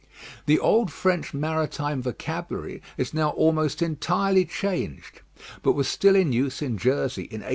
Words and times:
The 0.47 0.57
old 0.57 0.91
French 0.91 1.31
maritime 1.31 2.01
vocabulary 2.01 2.81
is 2.97 3.13
now 3.13 3.29
almost 3.29 3.83
entirely 3.83 4.45
changed, 4.45 5.21
but 5.61 5.73
was 5.73 5.87
still 5.87 6.15
in 6.15 6.33
use 6.33 6.63
in 6.63 6.75
Jersey 6.79 7.21
in 7.25 7.41
1820. 7.45 7.49